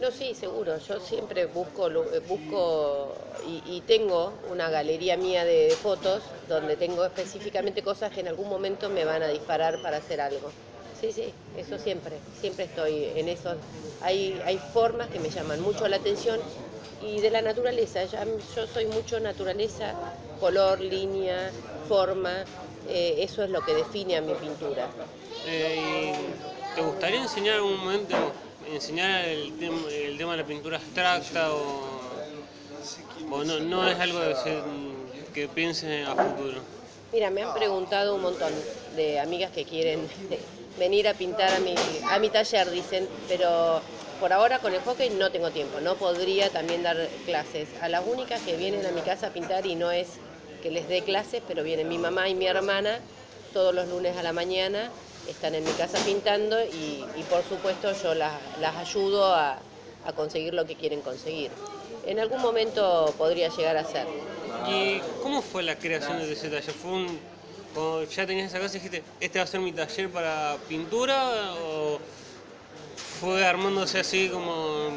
No, 0.00 0.10
sí, 0.10 0.34
seguro. 0.34 0.78
Yo 0.78 0.98
siempre 0.98 1.44
busco, 1.44 1.86
eh, 1.88 2.20
busco 2.20 3.14
y, 3.44 3.82
tengo 3.86 4.32
una 4.50 4.70
galería 4.70 5.16
mía 5.18 5.44
de, 5.44 5.76
fotos 5.76 6.22
donde 6.48 6.74
tengo 6.76 7.04
específicamente 7.04 7.82
cosas 7.82 8.10
que 8.10 8.20
en 8.20 8.28
algún 8.28 8.48
momento 8.48 8.88
me 8.88 9.04
van 9.04 9.22
a 9.22 9.28
disparar 9.28 9.82
para 9.82 9.98
hacer 9.98 10.20
algo. 10.22 10.50
Sí, 10.98 11.12
sí, 11.12 11.34
eso 11.54 11.78
siempre, 11.78 12.18
siempre 12.40 12.64
estoy 12.64 13.04
en 13.14 13.28
eso. 13.28 13.56
Hay, 14.00 14.40
hay 14.46 14.58
formas 14.72 15.08
que 15.08 15.18
me 15.18 15.28
llaman 15.28 15.60
mucho 15.60 15.86
la 15.86 15.96
atención 15.96 16.40
y 17.02 17.20
de 17.20 17.30
la 17.30 17.42
naturaleza. 17.42 18.04
Ya, 18.04 18.24
yo 18.24 18.66
soy 18.66 18.86
mucho 18.86 19.20
naturaleza, 19.20 19.94
color, 20.38 20.80
línea, 20.80 21.52
forma. 21.86 22.46
eh, 22.88 23.16
eso 23.18 23.44
es 23.44 23.50
lo 23.50 23.60
que 23.60 23.74
define 23.74 24.16
a 24.16 24.22
mi 24.22 24.34
pintura. 24.34 24.88
Eh, 25.46 26.12
¿Te 26.74 26.80
gustaría 26.80 27.20
enseñar 27.20 27.56
en 27.56 27.60
algún 27.62 27.78
momento, 27.78 28.14
enseñar 28.74 29.24
el, 29.26 29.56
tem- 29.56 29.86
el 29.90 30.16
tema 30.18 30.32
de 30.32 30.38
la 30.38 30.46
pintura 30.46 30.76
abstracta 30.78 31.52
o, 31.54 32.24
o 33.28 33.44
no, 33.44 33.88
es 33.88 33.98
algo 33.98 34.20
que, 34.20 34.34
se- 34.34 34.64
que 35.32 35.48
pienses 35.48 36.06
a 36.06 36.16
futuro? 36.16 36.66
Mira, 37.12 37.30
me 37.30 37.42
han 37.42 37.52
preguntado 37.52 38.14
un 38.14 38.22
montón 38.22 38.68
de 38.88 39.18
amigas 39.18 39.50
que 39.52 39.64
quieren 39.66 40.08
venir 40.76 41.08
a 41.08 41.16
pintar 41.16 41.52
a 41.54 41.60
mi, 41.60 42.00
a 42.06 42.18
mi 42.18 42.30
taller, 42.30 42.70
dicen, 42.70 43.10
pero 43.26 43.84
por 44.18 44.32
ahora 44.32 44.60
con 44.60 44.74
el 44.74 44.80
hockey 44.82 45.10
no 45.10 45.30
tengo 45.32 45.52
tiempo, 45.52 45.80
no 45.80 45.98
podría 45.98 46.52
también 46.52 46.82
dar 46.82 47.20
clases. 47.24 47.74
A 47.78 47.88
las 47.88 48.06
únicas 48.06 48.42
que 48.42 48.56
vienen 48.56 48.86
a 48.86 48.92
mi 48.92 49.02
casa 49.02 49.28
a 49.28 49.32
pintar 49.32 49.66
y 49.66 49.74
no 49.76 49.90
es 49.90 50.22
que 50.60 50.70
les 50.70 50.86
dé 50.88 51.02
clases, 51.04 51.42
pero 51.46 51.62
vienen 51.62 51.88
mi 51.88 51.98
mamá 51.98 52.28
y 52.28 52.34
mi 52.34 52.46
hermana 52.46 53.06
todos 53.50 53.74
los 53.74 53.88
lunes 53.88 54.16
a 54.16 54.22
la 54.22 54.32
mañana, 54.32 54.94
están 55.30 55.54
en 55.54 55.64
mi 55.64 55.70
casa 55.72 55.98
pintando 56.04 56.62
y, 56.64 57.04
y 57.16 57.22
por 57.28 57.42
supuesto 57.44 57.92
yo 58.02 58.14
las, 58.14 58.34
las 58.60 58.76
ayudo 58.76 59.34
a, 59.34 59.58
a 60.04 60.12
conseguir 60.12 60.54
lo 60.54 60.66
que 60.66 60.76
quieren 60.76 61.00
conseguir. 61.00 61.50
En 62.06 62.18
algún 62.18 62.40
momento 62.40 63.14
podría 63.18 63.48
llegar 63.48 63.76
a 63.76 63.84
ser. 63.84 64.06
¿Y 64.68 65.00
cómo 65.22 65.42
fue 65.42 65.62
la 65.62 65.76
creación 65.76 66.18
de 66.18 66.32
ese 66.32 66.48
taller? 66.48 66.72
¿Fue 66.74 66.90
un, 66.90 67.18
cuando 67.74 68.04
ya 68.04 68.26
tenías 68.26 68.48
esa 68.48 68.58
casa 68.60 68.76
y 68.76 68.80
dijiste, 68.80 69.02
este 69.20 69.38
va 69.38 69.44
a 69.44 69.46
ser 69.46 69.60
mi 69.60 69.72
taller 69.72 70.08
para 70.10 70.56
pintura 70.68 71.54
o 71.54 71.98
fue 73.20 73.44
armándose 73.44 74.00
así 74.00 74.28
como 74.28 74.90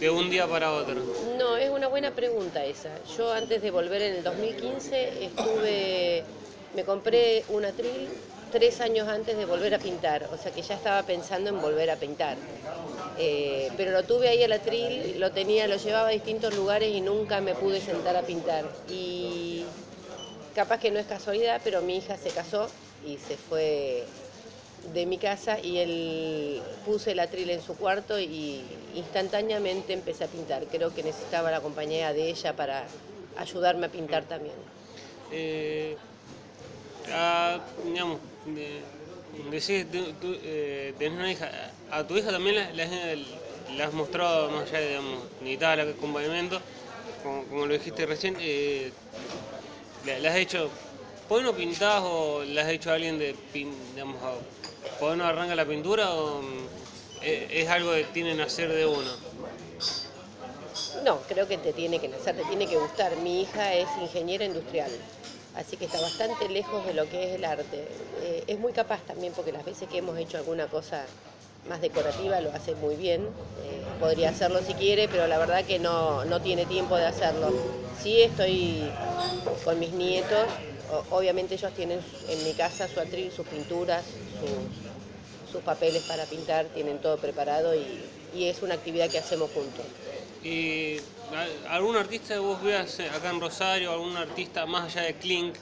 de 0.00 0.10
un 0.10 0.28
día 0.28 0.46
para 0.46 0.72
otro? 0.72 0.96
No, 1.38 1.56
es 1.56 1.70
una 1.70 1.88
buena 1.88 2.10
pregunta 2.10 2.64
esa. 2.64 2.90
Yo 3.16 3.32
antes 3.32 3.62
de 3.62 3.70
volver 3.70 4.02
en 4.02 4.16
el 4.16 4.24
2015 4.24 5.24
estuve, 5.24 6.24
me 6.74 6.84
compré 6.84 7.44
un 7.48 7.64
atril 7.64 8.08
tres 8.50 8.80
años 8.80 9.08
antes 9.08 9.36
de 9.36 9.44
volver 9.46 9.74
a 9.74 9.82
pintar, 9.82 10.28
o 10.32 10.36
sea 10.38 10.52
que 10.52 10.62
ya 10.62 10.74
estaba 10.74 11.06
pensando 11.06 11.50
en 11.50 11.60
volver 11.60 11.90
a 11.90 11.98
pintar. 11.98 12.46
Eh, 13.14 13.74
pero 13.76 13.92
lo 13.92 14.06
tuve 14.06 14.28
ahí 14.28 14.42
el 14.42 14.52
atril, 14.52 15.18
lo 15.20 15.32
tenía, 15.32 15.68
lo 15.68 15.76
llevaba 15.76 16.08
a 16.08 16.12
distintos 16.12 16.52
lugares 16.54 16.90
y 16.90 17.00
nunca 17.00 17.40
me 17.40 17.56
pude 17.56 17.80
sentar 17.80 18.16
a 18.16 18.26
pintar. 18.26 18.78
Y 18.86 19.76
capaz 20.52 20.78
que 20.78 20.90
no 20.90 20.98
es 20.98 21.06
casualidad, 21.06 21.62
pero 21.64 21.82
mi 21.82 21.98
hija 21.98 22.16
se 22.18 22.32
casó 22.32 22.76
y 23.00 23.18
se 23.18 23.38
fue 23.38 24.14
de 24.82 25.06
mi 25.06 25.18
casa 25.18 25.60
y 25.60 25.78
él 25.78 26.80
puse 26.82 27.12
el 27.12 27.20
atril 27.20 27.50
en 27.50 27.62
su 27.62 27.76
cuarto 27.76 28.18
y 28.20 28.88
instantáneamente 28.92 29.92
empecé 29.92 30.24
a 30.24 30.30
pintar. 30.30 30.68
Creo 30.68 30.94
que 30.94 31.02
necesitaba 31.02 31.50
la 31.50 31.62
compañía 31.62 32.12
de 32.14 32.30
ella 32.30 32.56
para 32.56 32.96
ayudarme 33.34 33.86
a 33.86 33.90
pintar 33.92 34.26
también. 34.28 34.66
Eh, 35.28 36.00
a- 37.10 37.62
digamos, 37.82 38.29
de, 38.44 38.88
decís, 39.30 39.90
tú, 40.20 40.36
eh, 40.42 40.94
tenés 40.98 41.18
una 41.18 41.30
hija, 41.32 41.76
a 41.88 42.06
tu 42.06 42.16
hija 42.16 42.30
también 42.30 42.56
la, 42.56 42.72
la- 42.72 43.16
la 43.66 43.86
has 43.86 43.92
mostrado 43.94 44.50
más 44.50 44.72
allá, 44.72 44.80
digamos, 44.86 45.28
necesitaba 45.38 45.74
el 45.82 45.90
acompañamiento, 45.90 46.64
como, 47.22 47.48
como 47.48 47.66
lo 47.66 47.74
dijiste 47.74 48.06
recién, 48.06 48.36
eh, 48.40 48.94
le 50.02 50.28
has 50.28 50.36
hecho, 50.36 50.74
¿por 51.26 51.42
no 51.42 51.54
pintás 51.54 52.02
o 52.04 52.44
le 52.44 52.60
has 52.60 52.68
hecho 52.70 52.90
a 52.90 52.94
alguien 52.94 53.18
de, 53.18 53.40
digamos, 53.52 54.44
¿por 54.98 55.16
no 55.16 55.24
arranca 55.24 55.54
la 55.54 55.66
pintura 55.66 56.14
o 56.14 56.42
mm, 56.42 56.66
es, 57.20 57.46
es 57.50 57.68
algo 57.68 57.92
que 57.94 58.06
tienen 58.06 58.36
que 58.38 58.42
hacer 58.44 58.70
de 58.72 58.86
uno? 58.86 59.20
No, 61.06 61.26
creo 61.26 61.48
que 61.48 61.58
te 61.58 61.72
tiene 61.72 61.98
que 62.00 62.06
nacer, 62.08 62.36
te 62.36 62.44
tiene 62.44 62.68
que 62.68 62.76
gustar. 62.76 63.16
Mi 63.16 63.42
hija 63.42 63.74
es 63.74 63.96
ingeniera 63.96 64.44
industrial, 64.44 65.04
así 65.56 65.76
que 65.76 65.86
está 65.86 66.00
bastante 66.00 66.48
lejos 66.48 66.84
de 66.86 66.94
lo 66.94 67.08
que 67.08 67.24
es 67.24 67.34
el 67.36 67.44
arte. 67.44 67.84
Eh, 68.22 68.44
es 68.46 68.58
muy 68.58 68.72
capaz 68.72 69.00
también 69.06 69.32
porque 69.34 69.52
las 69.52 69.64
veces 69.64 69.88
que 69.88 69.98
hemos 69.98 70.18
hecho 70.18 70.38
alguna 70.38 70.66
cosa 70.66 71.04
más 71.68 71.80
decorativa 71.80 72.40
lo 72.40 72.52
hace 72.52 72.74
muy 72.76 72.96
bien. 72.96 73.22
Eh, 73.22 73.82
podría 73.98 74.30
hacerlo 74.30 74.60
si 74.66 74.74
quiere, 74.74 75.08
pero 75.08 75.26
la 75.26 75.38
verdad 75.38 75.64
que 75.64 75.78
no, 75.78 76.24
no 76.24 76.40
tiene 76.40 76.66
tiempo 76.66 76.96
de 76.96 77.06
hacerlo. 77.06 77.52
Sí 78.02 78.22
estoy 78.22 78.90
con 79.64 79.78
mis 79.78 79.92
nietos, 79.92 80.46
obviamente 81.10 81.54
ellos 81.54 81.72
tienen 81.74 82.00
en 82.28 82.44
mi 82.44 82.52
casa 82.52 82.88
su 82.88 82.98
atril, 82.98 83.30
sus 83.30 83.46
pinturas, 83.46 84.04
sus, 85.50 85.60
papeles 85.62 86.02
para 86.04 86.24
pintar, 86.24 86.66
tienen 86.66 86.98
todo 87.00 87.18
preparado 87.18 87.74
y, 87.74 87.84
y 88.34 88.46
es 88.46 88.62
una 88.62 88.74
actividad 88.74 89.10
que 89.10 89.18
hacemos 89.18 89.50
juntos. 89.50 89.84
Algún 91.68 91.96
artista 91.96 92.34
que 92.34 92.40
vos 92.40 92.62
veas 92.62 92.98
eh, 93.00 93.08
acá 93.08 93.30
en 93.30 93.40
Rosario, 93.40 93.92
algún 93.92 94.16
artista 94.16 94.66
más 94.66 94.84
allá 94.84 95.02
de 95.06 95.14
Clink, 95.18 95.56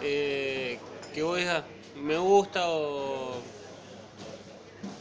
eh, 0.00 0.78
que 1.12 1.22
vos 1.22 1.38
digas, 1.38 1.64
me 1.94 2.16
gusta 2.18 2.68
o 2.68 3.42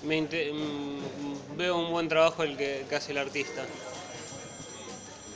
me 0.03 0.21
mm, 0.21 1.57
veo 1.57 1.77
un 1.77 1.91
buen 1.91 2.07
trabajo 2.07 2.43
el 2.43 2.57
que, 2.57 2.85
que 2.89 2.95
hace 2.95 3.11
el 3.11 3.17
artista. 3.19 3.63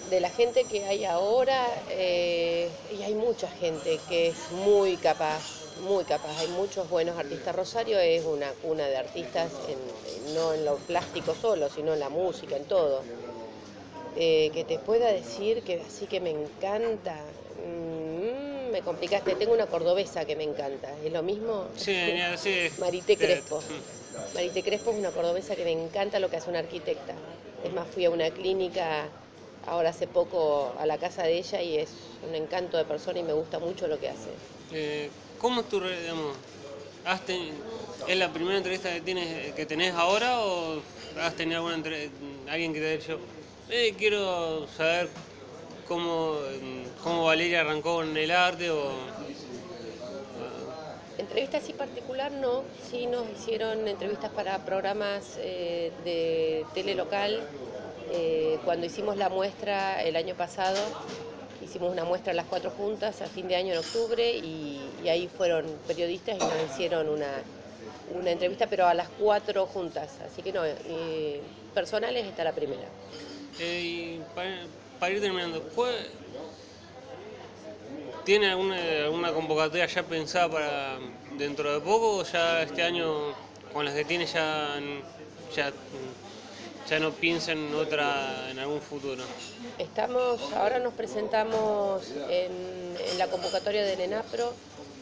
De 0.10 0.20
la 0.20 0.30
gente 0.30 0.66
que 0.66 0.86
hay 0.86 1.06
ahora, 1.06 1.84
eh, 1.88 2.70
y 2.92 3.04
hay 3.04 3.16
mucha 3.16 3.50
gente 3.50 4.00
que 4.10 4.28
es 4.30 4.52
muy 4.52 4.98
capaz, 4.98 5.44
muy 5.80 6.06
capaz. 6.06 6.38
Hay 6.40 6.48
muchos 6.48 6.90
buenos 6.90 7.18
artistas. 7.18 7.56
Rosario 7.56 8.00
es 8.00 8.24
una 8.26 8.52
cuna 8.54 8.88
de 8.88 8.98
artistas, 8.98 9.52
en- 9.68 10.34
no 10.34 10.54
en 10.54 10.66
lo 10.66 10.78
plástico 10.80 11.34
solo, 11.36 11.70
sino 11.70 11.94
en 11.94 12.00
la 12.00 12.10
música, 12.10 12.58
en 12.58 12.66
todo. 12.66 13.06
Eh, 14.16 14.52
que 14.54 14.66
te 14.66 14.78
pueda 14.80 15.12
decir 15.12 15.64
que 15.64 15.82
así 15.82 16.06
que 16.08 16.20
me 16.20 16.32
encanta. 16.32 17.34
mm, 17.56 18.72
me 18.72 18.82
complicaste. 18.84 19.36
Tengo 19.36 19.54
una 19.54 19.68
cordobesa 19.68 20.26
que 20.26 20.36
me 20.36 20.44
encanta. 20.44 21.00
¿Es 21.00 21.12
lo 21.12 21.24
mismo? 21.24 21.70
Sí, 21.76 21.94
sí. 22.38 22.70
Marité 22.78 23.18
Te- 23.18 23.26
Crespo. 23.26 23.64
Marité 24.36 24.64
Crespo 24.64 24.92
es 24.92 24.98
una 24.98 25.12
cordobesa 25.12 25.56
que 25.56 25.64
me 25.64 25.72
encanta 25.72 26.20
lo 26.20 26.30
que 26.30 26.38
hace 26.38 26.50
una 26.50 26.60
arquitecta. 26.60 27.16
Es 27.64 27.72
más, 27.74 27.88
fui 27.90 28.06
a 28.06 28.10
una 28.10 28.32
clínica 28.32 29.12
ahora 29.64 29.90
hace 29.90 30.08
poco 30.08 30.74
a 30.78 30.86
la 30.86 30.98
casa 30.98 31.24
de 31.24 31.38
ella 31.38 31.62
y 31.62 31.78
es 31.78 31.92
un 32.22 32.36
encanto 32.36 32.78
de 32.78 32.86
persona 32.86 33.20
y 33.20 33.24
me 33.24 33.34
gusta 33.34 33.60
mucho 33.60 33.88
lo 33.88 34.00
que 34.00 34.10
hace. 34.10 34.32
Eh, 34.72 35.12
¿Cómo 35.38 35.62
es 35.62 35.70
tu, 35.70 35.80
re- 35.80 36.02
digamos, 36.02 36.38
has 37.04 37.26
ten- 37.26 37.64
¿es 38.06 38.18
la 38.18 38.32
primera 38.34 38.58
entrevista 38.58 38.94
que 38.94 39.02
tienes 39.02 39.54
que 39.54 39.66
tenés 39.66 39.94
ahora 39.94 40.40
o 40.42 40.84
has 41.18 41.36
tenido 41.36 41.58
alguna 41.60 41.76
entre- 41.76 42.12
alguien 42.48 42.74
que 42.74 42.80
te 42.80 42.86
haya 42.88 42.98
dicho, 42.98 43.20
eh, 43.70 43.96
quiero 43.98 44.68
saber 44.68 45.10
cómo, 45.88 46.38
cómo 47.04 47.26
Valeria 47.26 47.62
arrancó 47.62 48.04
en 48.04 48.16
el 48.18 48.32
arte 48.32 48.70
o 48.70 48.92
Entrevista 51.18 51.58
así 51.58 51.74
particular 51.74 52.32
no, 52.32 52.64
sí 52.90 53.06
nos 53.06 53.30
hicieron 53.30 53.88
entrevistas 53.88 54.32
para 54.32 54.66
programas 54.66 55.38
eh, 55.38 55.92
de 56.04 56.66
tele 56.74 56.96
local. 56.96 57.40
Eh, 58.14 58.60
cuando 58.64 58.88
hicimos 58.88 59.18
la 59.18 59.30
muestra 59.30 60.02
el 60.04 60.16
año 60.16 60.36
pasado, 60.36 60.98
hicimos 61.60 61.92
una 61.92 62.06
muestra 62.06 62.34
las 62.34 62.48
cuatro 62.48 62.72
juntas 62.72 63.22
a 63.22 63.30
fin 63.30 63.48
de 63.48 63.56
año 63.56 63.74
en 63.74 63.80
octubre 63.80 64.32
y, 64.38 64.96
y 65.04 65.10
ahí 65.10 65.28
fueron 65.28 65.82
periodistas 65.86 66.40
y 66.40 66.48
nos 66.48 66.60
hicieron 66.64 67.08
una, 67.08 67.46
una 68.08 68.32
entrevista, 68.32 68.68
pero 68.68 68.88
a 68.88 68.94
las 68.94 69.10
cuatro 69.10 69.68
juntas. 69.68 70.20
Así 70.22 70.42
que 70.42 70.52
no, 70.52 70.66
eh, 70.66 71.42
personales 71.74 72.26
está 72.26 72.44
la 72.44 72.54
primera. 72.56 72.94
Y 73.60 74.20
para, 75.00 75.12
ir 75.12 75.22
terminando, 75.22 75.62
¿cuál- 75.76 76.08
¿tiene 78.24 78.50
alguna, 78.50 78.78
alguna 79.06 79.34
convocatoria 79.34 79.86
ya 79.88 80.04
pensada 80.04 80.50
para 80.50 81.00
dentro 81.38 81.74
de 81.74 81.80
poco 81.82 82.18
o 82.18 82.24
ya 82.24 82.64
este 82.64 82.84
año 82.84 83.34
con 83.74 83.86
las 83.86 83.94
que 83.94 84.06
tiene 84.06 84.26
ya, 84.26 84.80
ya, 85.56 85.72
ya 86.90 87.00
no 87.00 87.12
piensa 87.12 87.52
en 87.52 87.74
otra 87.76 88.50
en 88.50 88.60
algún 88.60 88.82
futuro? 88.82 89.24
Estamos, 89.78 90.42
ahora 90.54 90.80
nos 90.80 90.94
presentamos 90.94 92.04
en, 92.30 92.96
en 93.12 93.18
la 93.18 93.28
convocatoria 93.28 93.84
del 93.84 94.02
ENAPRO, 94.02 94.54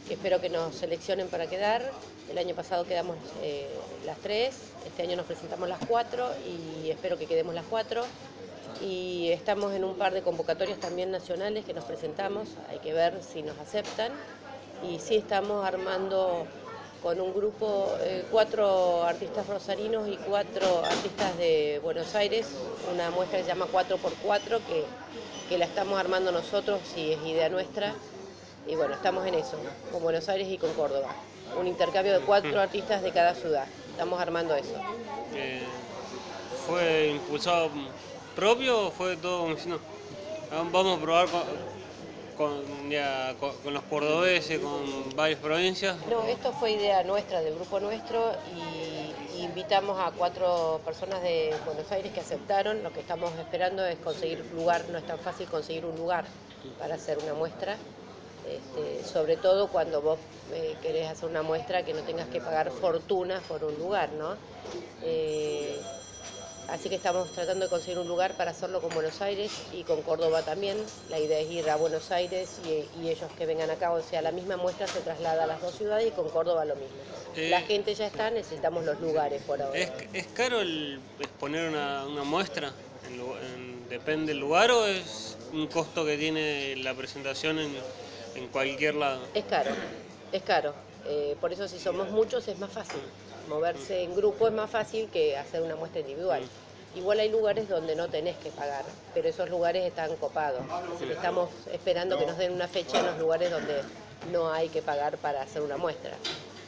que 0.07 0.13
espero 0.15 0.41
que 0.41 0.49
nos 0.49 0.75
seleccionen 0.75 1.27
para 1.27 1.47
quedar. 1.47 1.91
El 2.29 2.37
año 2.37 2.53
pasado 2.55 2.85
quedamos 2.85 3.17
eh, 3.41 3.67
las 4.05 4.17
tres, 4.19 4.55
este 4.85 5.01
año 5.01 5.15
nos 5.15 5.25
presentamos 5.25 5.67
las 5.67 5.79
cuatro 5.87 6.29
y 6.83 6.89
espero 6.91 7.17
que 7.17 7.25
quedemos 7.25 7.55
las 7.55 7.65
cuatro. 7.65 8.03
Y 8.81 9.29
estamos 9.31 9.73
en 9.73 9.83
un 9.83 9.95
par 9.95 10.13
de 10.13 10.21
convocatorias 10.21 10.79
también 10.79 11.11
nacionales 11.11 11.65
que 11.65 11.73
nos 11.73 11.83
presentamos, 11.83 12.47
hay 12.69 12.79
que 12.79 12.93
ver 12.93 13.21
si 13.23 13.41
nos 13.41 13.57
aceptan. 13.59 14.11
Y 14.89 14.99
sí 14.99 15.15
estamos 15.15 15.65
armando 15.65 16.45
con 17.03 17.19
un 17.19 17.33
grupo, 17.33 17.93
eh, 18.01 18.25
cuatro 18.31 19.03
artistas 19.03 19.47
rosarinos 19.47 20.07
y 20.07 20.17
cuatro 20.17 20.83
artistas 20.83 21.37
de 21.37 21.79
Buenos 21.83 22.15
Aires, 22.15 22.47
una 22.93 23.09
muestra 23.09 23.39
que 23.39 23.43
se 23.45 23.49
llama 23.49 23.67
4x4, 23.71 24.59
que, 24.67 24.83
que 25.47 25.57
la 25.57 25.65
estamos 25.65 25.99
armando 25.99 26.31
nosotros, 26.31 26.79
si 26.93 27.13
es 27.13 27.19
idea 27.25 27.49
nuestra. 27.49 27.93
Y 28.67 28.75
bueno, 28.75 28.93
estamos 28.93 29.25
en 29.25 29.35
eso, 29.35 29.57
con 29.91 30.03
Buenos 30.03 30.27
Aires 30.29 30.47
y 30.49 30.57
con 30.57 30.73
Córdoba. 30.73 31.09
Un 31.59 31.67
intercambio 31.67 32.13
de 32.13 32.19
cuatro 32.25 32.59
artistas 32.61 33.01
de 33.01 33.11
cada 33.11 33.33
ciudad. 33.33 33.65
Estamos 33.91 34.19
armando 34.21 34.55
eso. 34.55 34.75
Eh, 35.33 35.63
¿Fue 36.67 37.07
impulsado 37.15 37.69
propio 38.35 38.87
o 38.87 38.91
fue 38.91 39.17
todo 39.17 39.41
como 39.41 39.55
diciendo, 39.55 39.81
"Ah, 40.49 40.63
vamos 40.71 40.97
a 40.97 41.01
probar 41.01 41.29
con, 41.31 42.89
con, 43.39 43.73
los 43.73 43.83
cordobeses, 43.83 44.59
con 44.59 45.09
varias 45.15 45.39
provincias? 45.39 45.97
No, 46.05 46.25
esto 46.27 46.53
fue 46.53 46.71
idea 46.71 47.03
nuestra, 47.03 47.41
del 47.41 47.55
grupo 47.55 47.79
nuestro, 47.79 48.33
y, 48.43 49.15
y 49.29 49.43
invitamos 49.43 49.99
a 49.99 50.11
cuatro 50.15 50.81
personas 50.85 51.21
de 51.21 51.61
Buenos 51.63 51.91
Aires 51.91 52.11
que 52.13 52.21
aceptaron. 52.21 52.83
Lo 52.83 52.93
que 52.93 53.01
estamos 53.01 53.37
esperando 53.37 53.85
es 53.85 53.99
conseguir 53.99 54.45
lugar, 54.51 54.89
no 54.89 54.97
es 54.97 55.05
tan 55.05 55.19
fácil 55.19 55.47
conseguir 55.49 55.85
un 55.85 55.97
lugar 55.97 56.33
para 56.77 56.95
hacer 56.95 57.19
una 57.19 57.33
muestra. 57.33 57.85
Este, 58.41 59.03
sobre 59.03 59.37
todo 59.37 59.69
cuando 59.71 60.01
vos 60.01 60.21
eh, 60.53 60.79
querés 60.81 61.07
hacer 61.09 61.29
una 61.29 61.43
muestra 61.43 61.83
que 61.83 61.93
no 61.93 62.03
tengas 62.05 62.29
que 62.29 62.41
pagar 62.41 62.71
fortunas 62.71 63.43
por 63.43 63.63
un 63.65 63.77
lugar, 63.77 64.13
¿no? 64.13 64.39
Eh, 65.01 65.98
Así 66.71 66.87
que 66.89 66.95
estamos 66.95 67.31
tratando 67.31 67.65
de 67.65 67.69
conseguir 67.69 67.97
un 67.99 68.07
lugar 68.07 68.37
para 68.37 68.51
hacerlo 68.51 68.79
con 68.79 68.93
Buenos 68.93 69.21
Aires 69.21 69.51
y 69.73 69.83
con 69.83 70.01
Córdoba 70.03 70.43
también. 70.43 70.85
La 71.09 71.19
idea 71.19 71.39
es 71.39 71.49
ir 71.49 71.69
a 71.69 71.75
Buenos 71.77 72.11
Aires 72.11 72.59
y, 72.63 72.87
y 73.01 73.09
ellos 73.09 73.29
que 73.37 73.45
vengan 73.45 73.69
acá, 73.71 73.91
o 73.91 74.01
sea, 74.01 74.21
la 74.21 74.31
misma 74.31 74.55
muestra 74.55 74.87
se 74.87 75.01
traslada 75.01 75.43
a 75.43 75.47
las 75.47 75.61
dos 75.61 75.75
ciudades 75.75 76.07
y 76.07 76.11
con 76.11 76.29
Córdoba 76.29 76.65
lo 76.65 76.75
mismo. 76.75 76.97
Eh, 77.35 77.49
La 77.49 77.61
gente 77.61 77.93
ya 77.95 78.05
está, 78.07 78.29
necesitamos 78.29 78.85
los 78.85 78.99
lugares 78.99 79.41
por 79.43 79.61
ahora. 79.61 79.79
¿Es, 79.79 79.89
es 80.13 80.27
caro 80.27 80.61
el 80.61 81.01
exponer 81.19 81.69
una, 81.69 82.05
una 82.05 82.23
muestra? 82.23 82.71
En 83.07 83.17
lu- 83.17 83.35
en- 83.37 83.89
¿Depende 83.89 84.33
del 84.33 84.39
lugar 84.39 84.69
o 84.69 84.85
es 84.85 85.37
un 85.51 85.67
costo 85.67 86.05
que 86.05 86.17
tiene 86.17 86.75
la 86.77 86.93
presentación 86.93 87.57
en, 87.57 87.75
en 88.35 88.47
cualquier 88.49 88.93
lado? 88.95 89.21
Es 89.33 89.45
caro, 89.45 89.71
es 90.31 90.43
caro. 90.43 90.88
Eh, 91.11 91.35
por 91.41 91.51
eso 91.51 91.67
si 91.67 91.79
somos 91.79 92.11
muchos 92.11 92.47
es 92.47 92.59
más 92.59 92.71
fácil. 92.71 93.01
Moverse 93.47 94.03
en 94.03 94.15
grupo 94.15 94.47
es 94.47 94.53
más 94.53 94.69
fácil 94.69 95.09
que 95.09 95.35
hacer 95.35 95.63
una 95.63 95.75
muestra 95.75 96.01
individual. 96.01 96.43
Igual 96.95 97.19
hay 97.19 97.29
lugares 97.29 97.67
donde 97.67 97.95
no 97.95 98.07
tenés 98.09 98.37
que 98.37 98.51
pagar, 98.51 98.85
pero 99.15 99.27
esos 99.27 99.49
lugares 99.49 99.85
están 99.85 100.15
copados. 100.17 100.61
Así 100.95 101.05
que 101.05 101.13
estamos 101.13 101.49
esperando 101.73 102.17
que 102.19 102.27
nos 102.27 102.37
den 102.37 102.53
una 102.53 102.67
fecha 102.67 102.99
en 102.99 103.07
los 103.07 103.17
lugares 103.17 103.49
donde 103.49 103.81
no 104.31 104.51
hay 104.51 104.69
que 104.69 104.83
pagar 104.83 105.17
para 105.17 105.41
hacer 105.41 105.63
una 105.63 105.77
muestra. 105.77 106.11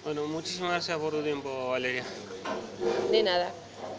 Bueno, 0.04 0.26
muchísimas 0.26 0.72
gracias 0.72 0.98
por 0.98 1.12
tu 1.12 1.22
tiempo, 1.22 1.70
Valeria. 1.70 2.04
De 3.12 3.22
nada. 3.22 3.52